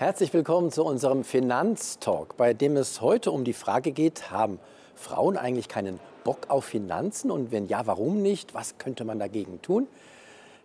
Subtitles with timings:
[0.00, 4.58] Herzlich willkommen zu unserem Finanztalk, bei dem es heute um die Frage geht, haben
[4.94, 8.54] Frauen eigentlich keinen Bock auf Finanzen und wenn ja, warum nicht?
[8.54, 9.88] Was könnte man dagegen tun?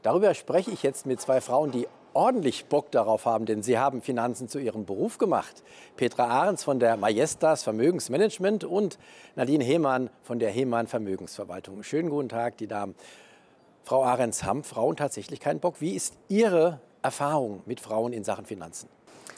[0.04, 4.02] Darüber spreche ich jetzt mit zwei Frauen, die ordentlich Bock darauf haben, denn sie haben
[4.02, 5.64] Finanzen zu ihrem Beruf gemacht.
[5.98, 8.98] Petra Ahrens von der Majestas Vermögensmanagement und
[9.36, 11.84] Nadine Hehmann von der Hehmann Vermögensverwaltung.
[11.84, 12.96] Schönen guten Tag, die Damen.
[13.84, 15.82] Frau Ahrens, haben Frauen tatsächlich keinen Bock?
[15.82, 18.88] Wie ist Ihre Erfahrung mit Frauen in Sachen Finanzen?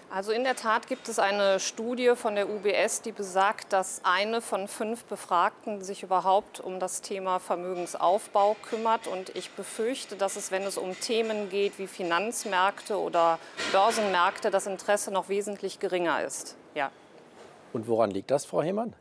[0.09, 4.39] Also in der Tat gibt es eine Studie von der UBS, die besagt, dass eine
[4.39, 9.07] von fünf Befragten sich überhaupt um das Thema Vermögensaufbau kümmert.
[9.07, 13.37] Und ich befürchte, dass es, wenn es um Themen geht wie Finanzmärkte oder
[13.73, 16.55] Börsenmärkte, das Interesse noch wesentlich geringer ist.
[16.74, 16.89] Ja.
[17.74, 18.93] Und woran liegt das, Frau Hemann?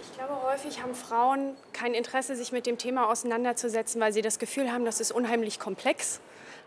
[0.00, 4.38] Ich glaube, häufig haben Frauen kein Interesse, sich mit dem Thema auseinanderzusetzen, weil sie das
[4.38, 6.20] Gefühl haben, das ist unheimlich komplex.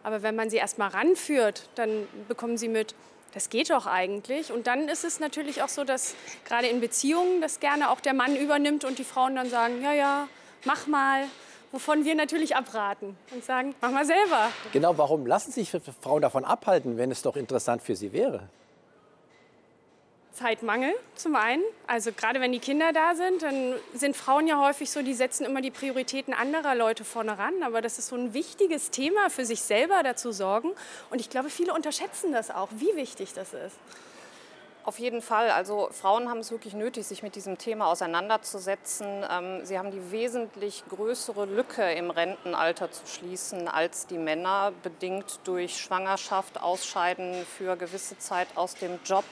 [0.04, 2.96] Aber wenn man sie erst mal ranführt, dann bekommen sie mit,
[3.34, 4.52] das geht doch eigentlich.
[4.52, 8.14] Und dann ist es natürlich auch so, dass gerade in Beziehungen das gerne auch der
[8.14, 10.28] Mann übernimmt und die Frauen dann sagen, ja, ja,
[10.66, 11.24] mach mal.
[11.72, 14.50] Wovon wir natürlich abraten und sagen, mach mal selber.
[14.74, 18.50] Genau, warum lassen sich Frauen davon abhalten, wenn es doch interessant für sie wäre?
[20.40, 21.64] Zeitmangel zum einen.
[21.86, 25.46] Also gerade wenn die Kinder da sind, dann sind Frauen ja häufig so, die setzen
[25.46, 27.62] immer die Prioritäten anderer Leute vorne ran.
[27.62, 30.72] Aber das ist so ein wichtiges Thema für sich selber dazu sorgen.
[31.10, 33.76] Und ich glaube, viele unterschätzen das auch, wie wichtig das ist.
[34.90, 35.52] Auf jeden Fall.
[35.52, 39.24] Also Frauen haben es wirklich nötig, sich mit diesem Thema auseinanderzusetzen.
[39.30, 45.42] Ähm, sie haben die wesentlich größere Lücke im Rentenalter zu schließen als die Männer, bedingt
[45.44, 49.26] durch Schwangerschaft, Ausscheiden für gewisse Zeit aus dem Job.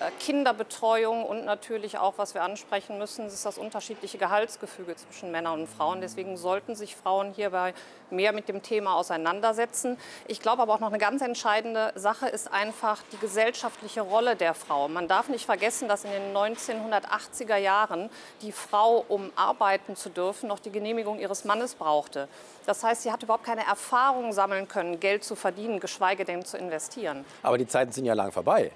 [0.00, 5.60] Äh, Kinderbetreuung und natürlich auch, was wir ansprechen müssen, ist das unterschiedliche Gehaltsgefüge zwischen Männern
[5.60, 6.00] und Frauen.
[6.00, 7.74] Deswegen sollten sich Frauen hierbei
[8.10, 9.98] mehr mit dem Thema auseinandersetzen.
[10.28, 14.54] Ich glaube aber auch noch eine ganz entscheidende Sache ist einfach die gesellschaftliche Rolle der
[14.54, 14.88] Frau.
[14.98, 18.10] Man darf nicht vergessen, dass in den 1980er Jahren
[18.42, 22.26] die Frau, um arbeiten zu dürfen, noch die Genehmigung ihres Mannes brauchte.
[22.66, 26.58] Das heißt, sie hat überhaupt keine Erfahrung sammeln können, Geld zu verdienen, geschweige denn zu
[26.58, 27.24] investieren.
[27.44, 28.72] Aber die Zeiten sind ja lang vorbei.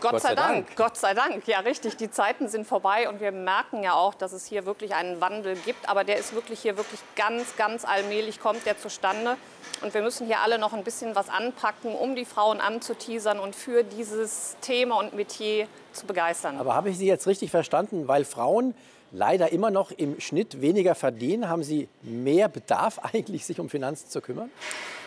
[0.00, 0.66] Gott, Gott sei, sei Dank.
[0.66, 0.76] Dank.
[0.76, 1.46] Gott sei Dank.
[1.46, 1.96] Ja, richtig.
[1.96, 5.56] Die Zeiten sind vorbei und wir merken ja auch, dass es hier wirklich einen Wandel
[5.56, 5.88] gibt.
[5.88, 9.36] Aber der ist wirklich hier wirklich ganz, ganz allmählich kommt der zustande.
[9.82, 13.54] Und wir müssen hier alle noch ein bisschen was anpacken, um die Frauen anzuteasern und
[13.54, 16.58] für dieses Thema und Metier zu begeistern.
[16.58, 18.08] Aber habe ich Sie jetzt richtig verstanden?
[18.08, 18.74] Weil Frauen
[19.12, 24.08] leider immer noch im Schnitt weniger verdienen, haben Sie mehr Bedarf eigentlich, sich um Finanzen
[24.08, 24.50] zu kümmern?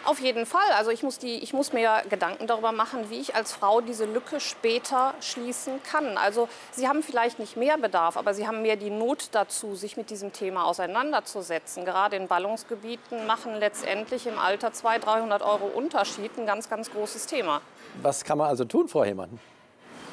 [0.06, 0.69] Auf jeden Fall.
[0.75, 4.06] Also ich muss, die, ich muss mir Gedanken darüber machen, wie ich als Frau diese
[4.06, 6.18] Lücke später schließen kann.
[6.18, 9.96] Also Sie haben vielleicht nicht mehr Bedarf, aber Sie haben mehr die Not dazu, sich
[9.96, 11.86] mit diesem Thema auseinanderzusetzen.
[11.86, 17.25] Gerade in Ballungsgebieten machen letztendlich im Alter 200, 300 Euro Unterschied ein ganz, ganz großes
[17.25, 17.62] Thema.
[18.02, 19.40] Was kann man also tun, Frau Hemann?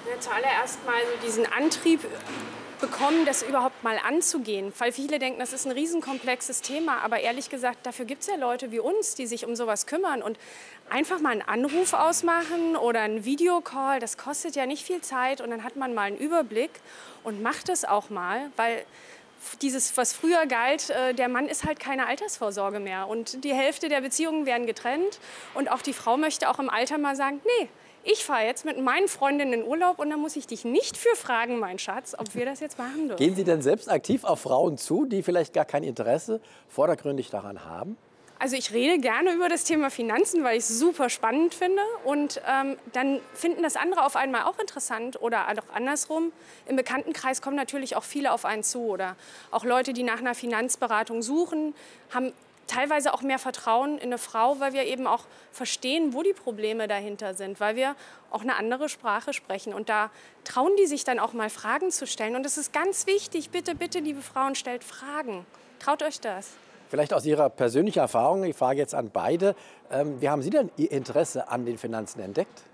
[0.08, 2.00] Ja, zuallererst mal so diesen Antrieb
[2.80, 4.72] bekommen, das überhaupt mal anzugehen.
[4.78, 6.98] Weil viele denken, das ist ein riesenkomplexes Thema.
[7.02, 10.22] Aber ehrlich gesagt, dafür gibt es ja Leute wie uns, die sich um sowas kümmern.
[10.22, 10.38] Und
[10.88, 15.40] einfach mal einen Anruf ausmachen oder einen Videocall, das kostet ja nicht viel Zeit.
[15.40, 16.72] Und dann hat man mal einen Überblick
[17.22, 18.84] und macht es auch mal, weil
[19.62, 23.08] dieses, was früher galt, äh, der Mann ist halt keine Altersvorsorge mehr.
[23.08, 25.18] Und die Hälfte der Beziehungen werden getrennt.
[25.54, 27.68] Und auch die Frau möchte auch im Alter mal sagen, nee,
[28.04, 31.14] ich fahre jetzt mit meinen Freundinnen in Urlaub und dann muss ich dich nicht für
[31.16, 33.18] fragen, mein Schatz, ob wir das jetzt machen dürfen.
[33.18, 37.64] Gehen Sie denn selbst aktiv auf Frauen zu, die vielleicht gar kein Interesse vordergründig daran
[37.64, 37.96] haben?
[38.42, 41.82] Also ich rede gerne über das Thema Finanzen, weil ich es super spannend finde.
[42.04, 46.32] Und ähm, dann finden das andere auf einmal auch interessant oder auch andersrum.
[46.66, 49.14] Im Bekanntenkreis kommen natürlich auch viele auf einen zu oder
[49.50, 51.74] auch Leute, die nach einer Finanzberatung suchen,
[52.14, 52.32] haben
[52.70, 56.86] teilweise auch mehr Vertrauen in eine Frau, weil wir eben auch verstehen, wo die Probleme
[56.86, 57.96] dahinter sind, weil wir
[58.30, 59.74] auch eine andere Sprache sprechen.
[59.74, 60.10] Und da
[60.44, 62.36] trauen die sich dann auch mal Fragen zu stellen.
[62.36, 65.44] Und es ist ganz wichtig, bitte, bitte, liebe Frauen, stellt Fragen.
[65.80, 66.50] Traut euch das.
[66.88, 69.54] Vielleicht aus Ihrer persönlichen Erfahrung, ich frage jetzt an beide,
[69.90, 72.64] ähm, wie haben Sie denn Ihr Interesse an den Finanzen entdeckt?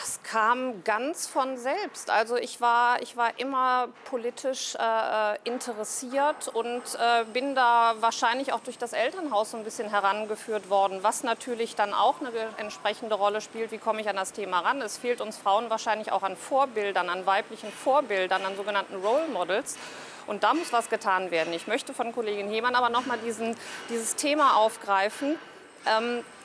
[0.00, 2.08] Das kam ganz von selbst.
[2.08, 8.60] Also ich war, ich war immer politisch äh, interessiert und äh, bin da wahrscheinlich auch
[8.60, 13.42] durch das Elternhaus so ein bisschen herangeführt worden, was natürlich dann auch eine entsprechende Rolle
[13.42, 13.72] spielt.
[13.72, 14.80] Wie komme ich an das Thema ran?
[14.80, 19.76] Es fehlt uns Frauen wahrscheinlich auch an Vorbildern, an weiblichen Vorbildern, an sogenannten Role Models.
[20.26, 21.52] Und da muss was getan werden.
[21.52, 23.54] Ich möchte von Kollegin Hemann aber noch mal diesen,
[23.90, 25.36] dieses Thema aufgreifen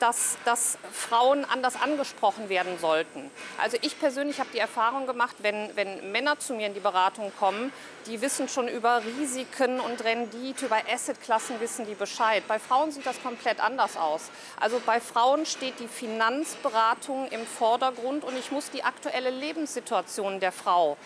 [0.00, 3.30] dass, dass Frauen anders angesprochen werden sollten.
[3.58, 7.30] Also ich persönlich habe die Erfahrung gemacht, wenn, wenn Männer zu mir in die Beratung
[7.38, 7.72] kommen,
[8.06, 12.44] die wissen schon über Risiken und Rendite, über Assetklassen wissen die Bescheid.
[12.48, 14.30] Bei Frauen sieht das komplett anders aus.
[14.58, 20.52] Also bei Frauen steht die Finanzberatung im Vordergrund und ich muss die aktuelle Lebenssituation der
[20.52, 20.96] Frau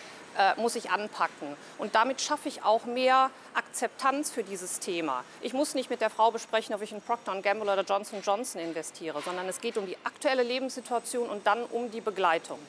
[0.57, 1.55] muss ich anpacken.
[1.77, 5.23] Und damit schaffe ich auch mehr Akzeptanz für dieses Thema.
[5.41, 8.61] Ich muss nicht mit der Frau besprechen, ob ich in Procter Gamble oder Johnson Johnson
[8.61, 12.59] investiere, sondern es geht um die aktuelle Lebenssituation und dann um die Begleitung.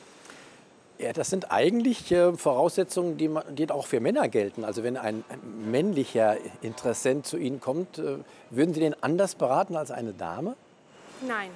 [0.99, 4.65] Ja, das sind eigentlich äh, Voraussetzungen, die, man, die, auch für Männer gelten.
[4.65, 8.19] Also wenn ein männlicher Interessent zu Ihnen kommt, äh,
[8.51, 10.55] würden Sie den anders beraten als eine Dame?
[11.27, 11.51] Nein,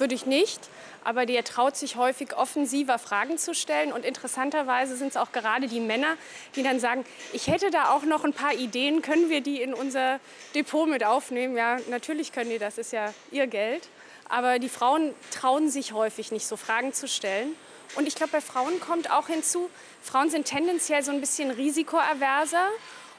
[0.00, 0.68] würde ich nicht
[1.04, 3.92] aber der traut sich häufig offensiver Fragen zu stellen.
[3.92, 6.16] Und interessanterweise sind es auch gerade die Männer,
[6.56, 9.74] die dann sagen, ich hätte da auch noch ein paar Ideen, können wir die in
[9.74, 10.20] unser
[10.54, 11.56] Depot mit aufnehmen?
[11.56, 13.88] Ja, natürlich können die, das ist ja ihr Geld.
[14.28, 17.56] Aber die Frauen trauen sich häufig nicht, so Fragen zu stellen.
[17.96, 19.68] Und ich glaube, bei Frauen kommt auch hinzu,
[20.00, 22.68] Frauen sind tendenziell so ein bisschen risikoaverser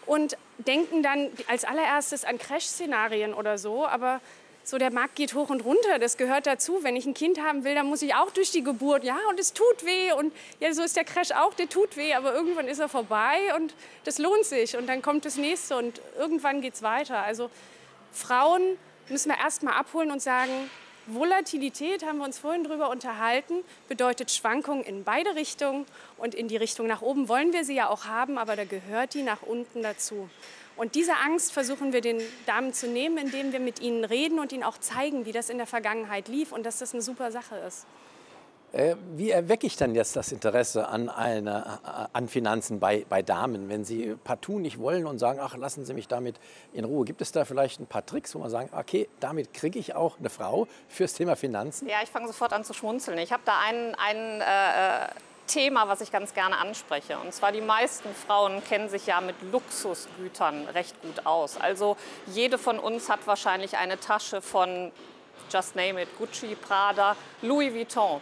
[0.06, 3.86] und denken dann als allererstes an Crash-Szenarien oder so.
[3.86, 4.22] Aber
[4.63, 6.80] so der Markt geht hoch und runter, das gehört dazu.
[6.84, 9.40] Wenn ich ein Kind haben will, dann muss ich auch durch die Geburt, ja, und
[9.40, 12.68] es tut weh und ja, so ist der Crash auch, der tut weh, aber irgendwann
[12.68, 13.74] ist er vorbei und
[14.04, 17.24] das lohnt sich und dann kommt das nächste und irgendwann geht es weiter.
[17.24, 17.50] Also
[18.12, 18.78] Frauen
[19.10, 20.69] müssen wir erst mal abholen und sagen,
[21.08, 25.86] Volatilität, haben wir uns vorhin drüber unterhalten, bedeutet Schwankungen in beide Richtungen
[26.18, 29.16] und in die Richtung nach oben wollen wir sie ja auch haben, aber da gehört
[29.16, 30.30] die nach unten dazu.
[30.78, 34.52] Und diese Angst versuchen wir den Damen zu nehmen, indem wir mit ihnen reden und
[34.52, 37.56] ihnen auch zeigen, wie das in der Vergangenheit lief und dass das eine super Sache
[37.58, 37.86] ist.
[38.74, 41.80] Äh, wie erwecke ich dann jetzt das Interesse an, eine,
[42.14, 45.94] an Finanzen bei, bei Damen, wenn sie partout nicht wollen und sagen, ach, lassen Sie
[45.94, 46.38] mich damit
[46.72, 47.04] in Ruhe?
[47.04, 50.20] Gibt es da vielleicht ein paar Tricks, wo man sagen, okay, damit kriege ich auch
[50.20, 51.90] eine Frau fürs Thema Finanzen?
[51.90, 53.18] Ja, ich fange sofort an zu schmunzeln.
[53.18, 55.10] Ich habe da einen, einen äh,
[55.51, 57.18] Thema, was ich ganz gerne anspreche.
[57.19, 61.57] Und zwar die meisten Frauen kennen sich ja mit Luxusgütern recht gut aus.
[61.59, 64.92] Also jede von uns hat wahrscheinlich eine Tasche von,
[65.51, 68.21] just name it, Gucci, Prada, Louis Vuitton.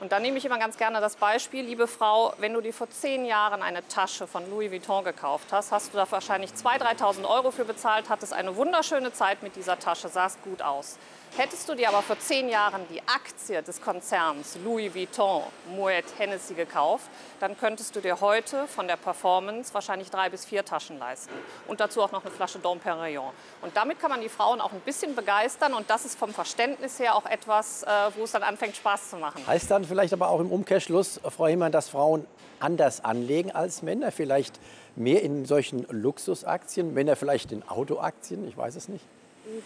[0.00, 2.88] Und da nehme ich immer ganz gerne das Beispiel, liebe Frau, wenn du dir vor
[2.88, 7.28] zehn Jahren eine Tasche von Louis Vuitton gekauft hast, hast du da wahrscheinlich 2.000, 3.000
[7.28, 10.98] Euro für bezahlt, hattest eine wunderschöne Zeit mit dieser Tasche, sahst gut aus.
[11.36, 15.42] Hättest du dir aber vor zehn Jahren die Aktie des Konzerns Louis Vuitton
[15.74, 17.08] Moet Hennessy gekauft,
[17.40, 21.32] dann könntest du dir heute von der Performance wahrscheinlich drei bis vier Taschen leisten.
[21.68, 23.30] Und dazu auch noch eine Flasche Dom Perignon.
[23.62, 25.74] Und damit kann man die Frauen auch ein bisschen begeistern.
[25.74, 29.16] Und das ist vom Verständnis her auch etwas, äh, wo es dann anfängt, Spaß zu
[29.16, 29.46] machen.
[29.46, 32.26] Heißt dann vielleicht aber auch im Umkehrschluss, Frau Himmann, dass Frauen
[32.60, 34.10] anders anlegen als Männer?
[34.10, 34.58] Vielleicht
[34.96, 38.46] mehr in solchen Luxusaktien, Männer vielleicht in Autoaktien?
[38.48, 39.04] Ich weiß es nicht.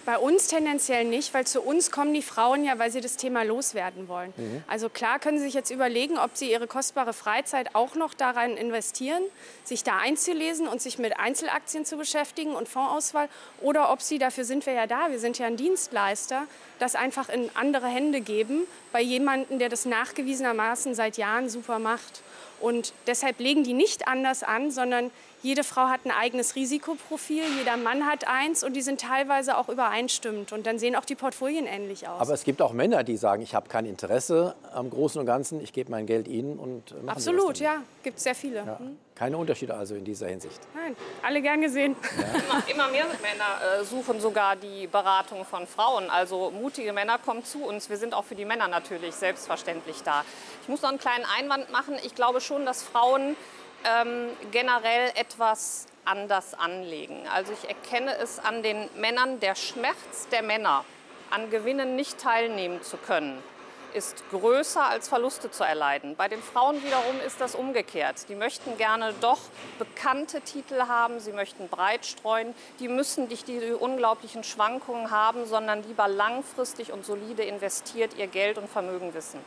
[0.05, 3.43] Bei uns tendenziell nicht, weil zu uns kommen die Frauen ja, weil sie das Thema
[3.43, 4.33] loswerden wollen.
[4.37, 4.65] Mhm.
[4.69, 8.57] Also klar können sie sich jetzt überlegen, ob sie ihre kostbare Freizeit auch noch daran
[8.57, 9.23] investieren,
[9.65, 13.29] sich da einzulesen und sich mit Einzelaktien zu beschäftigen und Fondsauswahl
[13.61, 16.47] oder ob sie, dafür sind wir ja da, wir sind ja ein Dienstleister,
[16.79, 18.63] das einfach in andere Hände geben
[18.93, 22.23] bei jemandem, der das nachgewiesenermaßen seit Jahren super macht.
[22.61, 25.11] Und deshalb legen die nicht anders an, sondern
[25.43, 29.69] jede Frau hat ein eigenes Risikoprofil, jeder Mann hat eins und die sind teilweise auch
[29.69, 30.53] übereinstimmend.
[30.53, 32.21] Und dann sehen auch die Portfolien ähnlich aus.
[32.21, 35.61] Aber es gibt auch Männer, die sagen, ich habe kein Interesse am Großen und Ganzen,
[35.61, 38.59] ich gebe mein Geld Ihnen und machen Absolut, ja, gibt es sehr viele.
[38.59, 38.79] Ja.
[38.79, 38.97] Hm?
[39.15, 40.59] Keine Unterschiede also in dieser Hinsicht.
[40.75, 41.95] Nein, alle gern gesehen.
[42.17, 42.25] Ja.
[42.25, 46.09] Immer, immer, mehr Männer äh, suchen sogar die Beratung von Frauen.
[46.09, 47.91] Also mutige Männer kommen zu uns.
[47.91, 50.25] Wir sind auch für die Männer natürlich selbstverständlich da.
[50.63, 51.95] Ich muss noch einen kleinen Einwand machen.
[52.05, 53.37] Ich glaube schon, dass Frauen
[53.85, 57.27] ähm, generell etwas anders anlegen.
[57.33, 60.85] Also ich erkenne es an den Männern, der Schmerz der Männer,
[61.31, 63.43] an Gewinnen nicht teilnehmen zu können,
[63.95, 66.17] ist größer als Verluste zu erleiden.
[66.17, 68.29] Bei den Frauen wiederum ist das umgekehrt.
[68.29, 69.41] Die möchten gerne doch
[69.79, 75.83] bekannte Titel haben, sie möchten breit streuen, die müssen nicht die unglaublichen Schwankungen haben, sondern
[75.85, 79.41] lieber langfristig und solide investiert ihr Geld und Vermögen wissen.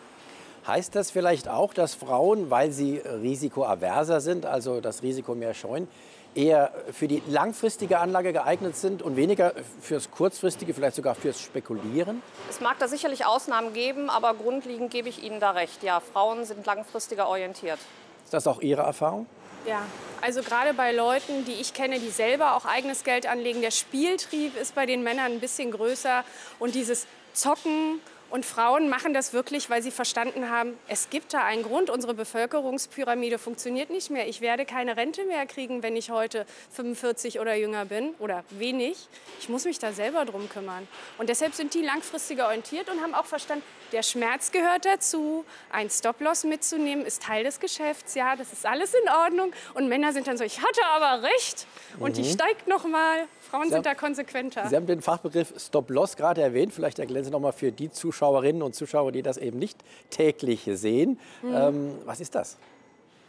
[0.67, 5.87] Heißt das vielleicht auch, dass Frauen, weil sie risikoaverser sind, also das Risiko mehr scheuen,
[6.33, 12.21] eher für die langfristige Anlage geeignet sind und weniger fürs kurzfristige, vielleicht sogar fürs Spekulieren?
[12.49, 15.83] Es mag da sicherlich Ausnahmen geben, aber grundlegend gebe ich Ihnen da recht.
[15.83, 17.79] Ja, Frauen sind langfristiger orientiert.
[18.23, 19.27] Ist das auch Ihre Erfahrung?
[19.67, 19.83] Ja,
[20.21, 24.57] also gerade bei Leuten, die ich kenne, die selber auch eigenes Geld anlegen, der Spieltrieb
[24.57, 26.23] ist bei den Männern ein bisschen größer
[26.59, 27.99] und dieses Zocken
[28.35, 32.13] Und Frauen machen das wirklich, weil sie verstanden haben, es gibt da einen Grund, unsere
[32.13, 34.27] Bevölkerungspyramide funktioniert nicht mehr.
[34.27, 39.07] Ich werde keine Rente mehr kriegen, wenn ich heute 45 oder jünger bin oder wenig.
[39.39, 40.85] Ich muss mich da selber drum kümmern.
[41.17, 43.63] Und deshalb sind die langfristiger orientiert und haben auch verstanden,
[43.93, 45.45] der Schmerz gehört dazu.
[45.71, 48.15] Ein Stop-Loss mitzunehmen ist Teil des Geschäfts.
[48.15, 49.53] Ja, das ist alles in Ordnung.
[49.75, 51.67] Und Männer sind dann so, ich hatte aber recht.
[51.99, 52.23] Und mhm.
[52.23, 53.29] die steigt noch mal.
[53.45, 54.67] Frauen sind da konsequenter.
[54.67, 56.73] Sie haben den Fachbegriff Stop-Loss gerade erwähnt.
[56.73, 59.77] Vielleicht erklären Sie noch mal für die Zuschauerinnen und Zuschauer, die das eben nicht
[60.09, 61.19] täglich sehen.
[61.41, 61.55] Mhm.
[61.55, 62.57] Ähm, was ist das?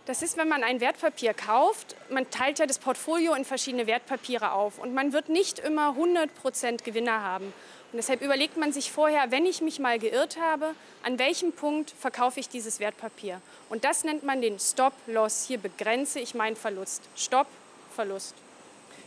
[0.07, 4.53] Das ist, wenn man ein Wertpapier kauft, man teilt ja das Portfolio in verschiedene Wertpapiere
[4.53, 7.47] auf und man wird nicht immer 100% Gewinner haben.
[7.93, 11.91] Und deshalb überlegt man sich vorher, wenn ich mich mal geirrt habe, an welchem Punkt
[11.91, 13.41] verkaufe ich dieses Wertpapier.
[13.69, 15.45] Und das nennt man den Stop-Loss.
[15.47, 17.03] Hier begrenze ich meinen Verlust.
[17.17, 17.49] Stop,
[17.93, 18.35] Verlust.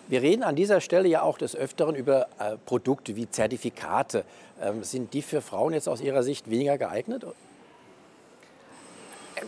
[0.10, 4.25] Wir reden an dieser Stelle ja auch des Öfteren über äh, Produkte wie Zertifikate.
[4.60, 7.28] Ähm, sind die für Frauen jetzt aus Ihrer Sicht weniger geeignet?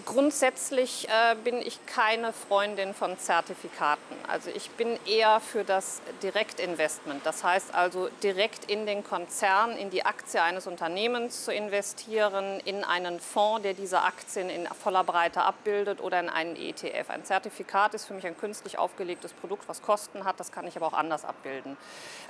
[0.05, 4.15] Grundsätzlich äh, bin ich keine Freundin von Zertifikaten.
[4.27, 7.25] Also ich bin eher für das Direktinvestment.
[7.25, 12.83] Das heißt also direkt in den Konzern, in die Aktie eines Unternehmens zu investieren, in
[12.83, 17.09] einen Fonds, der diese Aktien in voller Breite abbildet oder in einen ETF.
[17.09, 20.39] Ein Zertifikat ist für mich ein künstlich aufgelegtes Produkt, was Kosten hat.
[20.39, 21.77] Das kann ich aber auch anders abbilden.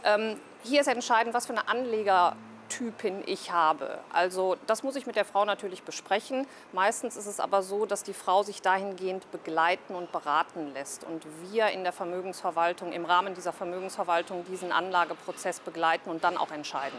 [0.04, 2.36] Ähm, hier ist entscheidend, was für eine Anleger
[2.72, 4.00] Typin ich habe.
[4.14, 6.48] Also das muss ich mit der Frau natürlich besprechen.
[6.72, 11.26] Meistens ist es aber so, dass die Frau sich dahingehend begleiten und beraten lässt und
[11.52, 16.98] wir in der Vermögensverwaltung im Rahmen dieser Vermögensverwaltung diesen Anlageprozess begleiten und dann auch entscheiden.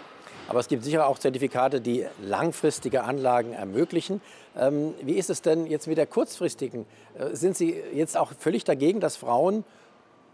[0.48, 4.20] Aber es gibt sicher auch Zertifikate, die langfristige Anlagen ermöglichen.
[4.56, 6.84] Ähm, wie ist es denn jetzt mit der kurzfristigen?
[7.18, 9.64] Äh, sind Sie jetzt auch völlig dagegen, dass Frauen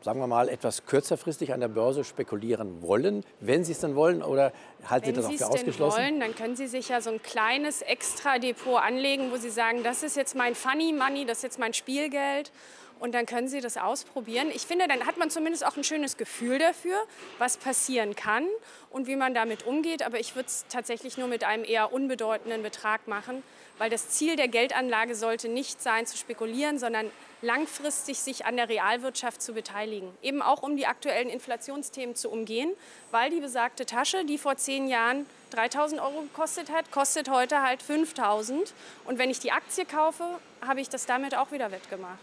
[0.01, 4.23] sagen wir mal, etwas kürzerfristig an der Börse spekulieren wollen, wenn Sie es denn wollen?
[4.23, 4.53] Oder
[4.89, 5.99] halten wenn Sie das auch für ausgeschlossen?
[5.99, 9.51] Wenn Sie wollen, dann können Sie sich ja so ein kleines Extra-Depot anlegen, wo Sie
[9.51, 12.53] sagen, das ist jetzt mein Funny Money, das ist jetzt mein Spielgeld.
[13.01, 14.49] Und dann können Sie das ausprobieren.
[14.53, 16.97] Ich finde, dann hat man zumindest auch ein schönes Gefühl dafür,
[17.39, 18.45] was passieren kann
[18.91, 20.03] und wie man damit umgeht.
[20.05, 23.45] Aber ich würde es tatsächlich nur mit einem eher unbedeutenden Betrag machen,
[23.79, 27.09] weil das Ziel der Geldanlage sollte nicht sein, zu spekulieren, sondern
[27.43, 30.09] langfristig sich an der Realwirtschaft zu beteiligen.
[30.23, 32.71] Eben auch um die aktuellen Inflationsthemen zu umgehen,
[33.11, 37.83] weil die besagte Tasche, die vor zehn Jahren 3000 Euro gekostet hat, kostet heute halt
[37.83, 38.75] 5000.
[39.05, 40.25] Und wenn ich die Aktie kaufe,
[40.67, 42.19] habe ich das damit auch wieder wettgemacht.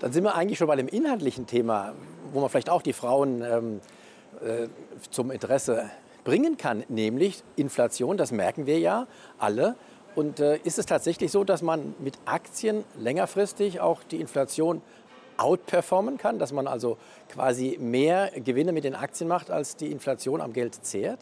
[0.00, 1.94] Dann sind wir eigentlich schon bei dem inhaltlichen Thema,
[2.32, 3.80] wo man vielleicht auch die Frauen ähm,
[4.42, 4.68] äh,
[5.10, 5.90] zum Interesse
[6.24, 8.16] bringen kann, nämlich Inflation.
[8.16, 9.06] Das merken wir ja
[9.38, 9.76] alle.
[10.14, 14.82] Und äh, ist es tatsächlich so, dass man mit Aktien längerfristig auch die Inflation
[15.36, 16.98] outperformen kann, dass man also
[17.28, 21.20] quasi mehr Gewinne mit den Aktien macht, als die Inflation am Geld zehrt?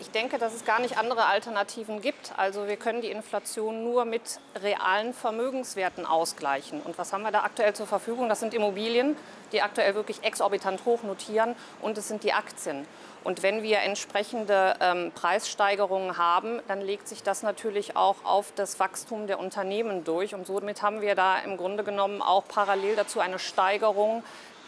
[0.00, 2.32] Ich denke, dass es gar nicht andere Alternativen gibt.
[2.36, 6.80] Also wir können die Inflation nur mit realen Vermögenswerten ausgleichen.
[6.80, 8.28] Und was haben wir da aktuell zur Verfügung?
[8.28, 9.16] Das sind Immobilien,
[9.52, 12.86] die aktuell wirklich exorbitant hoch notieren und es sind die Aktien.
[13.24, 18.78] Und wenn wir entsprechende ähm, Preissteigerungen haben, dann legt sich das natürlich auch auf das
[18.78, 20.34] Wachstum der Unternehmen durch.
[20.34, 24.22] Und somit haben wir da im Grunde genommen auch parallel dazu eine Steigerung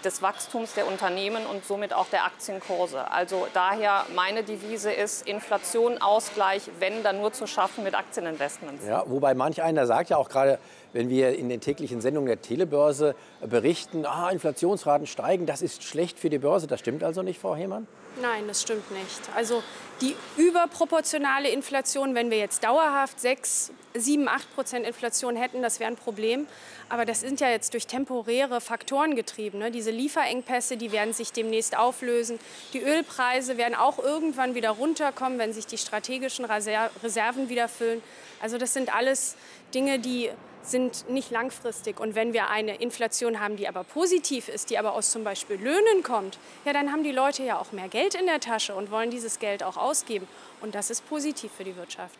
[0.04, 3.10] des Wachstums der Unternehmen und somit auch der Aktienkurse.
[3.10, 8.86] Also daher meine Devise ist Inflation Ausgleich, wenn dann nur zu schaffen mit Aktieninvestments.
[8.86, 10.58] Ja, wobei manch einer sagt ja auch gerade,
[10.96, 13.14] wenn wir in den täglichen Sendungen der Telebörse
[13.46, 16.66] berichten, ah, Inflationsraten steigen, das ist schlecht für die Börse.
[16.66, 17.86] Das stimmt also nicht, Frau Hemann?
[18.22, 19.20] Nein, das stimmt nicht.
[19.34, 19.62] Also
[20.00, 25.90] die überproportionale Inflation, wenn wir jetzt dauerhaft 6, 7, 8 Prozent Inflation hätten, das wäre
[25.90, 26.46] ein Problem.
[26.88, 29.58] Aber das sind ja jetzt durch temporäre Faktoren getrieben.
[29.58, 29.70] Ne?
[29.70, 32.38] Diese Lieferengpässe, die werden sich demnächst auflösen.
[32.72, 38.02] Die Ölpreise werden auch irgendwann wieder runterkommen, wenn sich die strategischen Reserven wieder füllen.
[38.40, 39.36] Also das sind alles
[39.74, 40.30] Dinge, die
[40.70, 42.00] sind nicht langfristig.
[42.00, 45.56] Und wenn wir eine Inflation haben, die aber positiv ist, die aber aus zum Beispiel
[45.56, 48.90] Löhnen kommt, ja, dann haben die Leute ja auch mehr Geld in der Tasche und
[48.90, 50.26] wollen dieses Geld auch ausgeben.
[50.60, 52.18] Und das ist positiv für die Wirtschaft.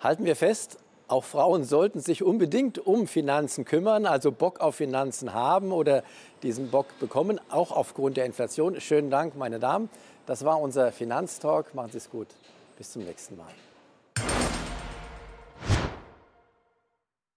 [0.00, 5.34] Halten wir fest, auch Frauen sollten sich unbedingt um Finanzen kümmern, also Bock auf Finanzen
[5.34, 6.02] haben oder
[6.42, 8.80] diesen Bock bekommen, auch aufgrund der Inflation.
[8.80, 9.90] Schönen Dank, meine Damen.
[10.26, 11.74] Das war unser Finanztalk.
[11.74, 12.28] Machen Sie es gut.
[12.78, 13.52] Bis zum nächsten Mal.